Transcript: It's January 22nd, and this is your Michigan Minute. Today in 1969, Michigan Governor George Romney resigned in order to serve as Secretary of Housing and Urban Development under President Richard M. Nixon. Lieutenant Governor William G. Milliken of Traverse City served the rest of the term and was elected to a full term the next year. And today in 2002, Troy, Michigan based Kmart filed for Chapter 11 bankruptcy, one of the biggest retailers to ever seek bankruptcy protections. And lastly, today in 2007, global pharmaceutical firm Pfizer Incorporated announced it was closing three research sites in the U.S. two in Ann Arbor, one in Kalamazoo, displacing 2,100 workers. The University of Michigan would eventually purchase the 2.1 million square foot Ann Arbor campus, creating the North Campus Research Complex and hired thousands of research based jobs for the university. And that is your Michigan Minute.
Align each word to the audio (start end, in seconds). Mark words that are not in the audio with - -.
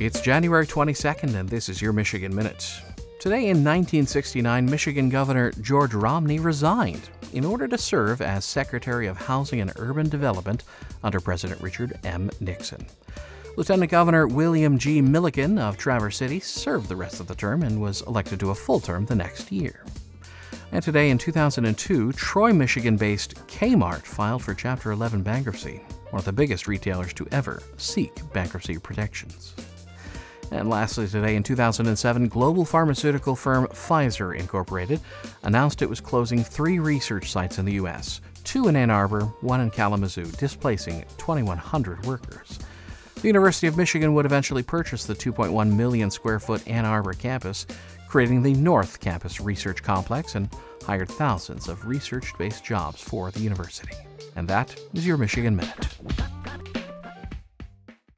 It's 0.00 0.22
January 0.22 0.66
22nd, 0.66 1.34
and 1.34 1.46
this 1.46 1.68
is 1.68 1.82
your 1.82 1.92
Michigan 1.92 2.34
Minute. 2.34 2.72
Today 3.20 3.50
in 3.50 3.62
1969, 3.62 4.64
Michigan 4.64 5.10
Governor 5.10 5.52
George 5.60 5.92
Romney 5.92 6.38
resigned 6.38 7.10
in 7.34 7.44
order 7.44 7.68
to 7.68 7.76
serve 7.76 8.22
as 8.22 8.46
Secretary 8.46 9.08
of 9.08 9.18
Housing 9.18 9.60
and 9.60 9.70
Urban 9.76 10.08
Development 10.08 10.64
under 11.04 11.20
President 11.20 11.60
Richard 11.60 11.98
M. 12.02 12.30
Nixon. 12.40 12.86
Lieutenant 13.58 13.90
Governor 13.90 14.26
William 14.26 14.78
G. 14.78 15.02
Milliken 15.02 15.58
of 15.58 15.76
Traverse 15.76 16.16
City 16.16 16.40
served 16.40 16.88
the 16.88 16.96
rest 16.96 17.20
of 17.20 17.26
the 17.26 17.34
term 17.34 17.62
and 17.62 17.78
was 17.78 18.00
elected 18.06 18.40
to 18.40 18.52
a 18.52 18.54
full 18.54 18.80
term 18.80 19.04
the 19.04 19.14
next 19.14 19.52
year. 19.52 19.84
And 20.72 20.82
today 20.82 21.10
in 21.10 21.18
2002, 21.18 22.14
Troy, 22.14 22.54
Michigan 22.54 22.96
based 22.96 23.34
Kmart 23.48 24.00
filed 24.00 24.42
for 24.44 24.54
Chapter 24.54 24.92
11 24.92 25.22
bankruptcy, 25.22 25.82
one 26.08 26.20
of 26.20 26.24
the 26.24 26.32
biggest 26.32 26.66
retailers 26.66 27.12
to 27.12 27.28
ever 27.32 27.62
seek 27.76 28.14
bankruptcy 28.32 28.78
protections. 28.78 29.54
And 30.50 30.68
lastly, 30.68 31.06
today 31.06 31.36
in 31.36 31.42
2007, 31.42 32.28
global 32.28 32.64
pharmaceutical 32.64 33.36
firm 33.36 33.66
Pfizer 33.68 34.36
Incorporated 34.36 35.00
announced 35.44 35.80
it 35.80 35.88
was 35.88 36.00
closing 36.00 36.42
three 36.42 36.78
research 36.78 37.30
sites 37.30 37.58
in 37.58 37.64
the 37.64 37.74
U.S. 37.74 38.20
two 38.42 38.68
in 38.68 38.74
Ann 38.74 38.90
Arbor, 38.90 39.22
one 39.42 39.60
in 39.60 39.70
Kalamazoo, 39.70 40.26
displacing 40.38 41.04
2,100 41.18 42.04
workers. 42.04 42.58
The 43.14 43.28
University 43.28 43.66
of 43.66 43.76
Michigan 43.76 44.14
would 44.14 44.24
eventually 44.24 44.62
purchase 44.62 45.04
the 45.04 45.14
2.1 45.14 45.76
million 45.76 46.10
square 46.10 46.40
foot 46.40 46.66
Ann 46.66 46.86
Arbor 46.86 47.12
campus, 47.12 47.66
creating 48.08 48.42
the 48.42 48.54
North 48.54 48.98
Campus 48.98 49.40
Research 49.40 49.82
Complex 49.82 50.34
and 50.34 50.48
hired 50.84 51.10
thousands 51.10 51.68
of 51.68 51.86
research 51.86 52.32
based 52.38 52.64
jobs 52.64 53.00
for 53.00 53.30
the 53.30 53.40
university. 53.40 53.94
And 54.36 54.48
that 54.48 54.74
is 54.94 55.06
your 55.06 55.18
Michigan 55.18 55.54
Minute. 55.54 55.86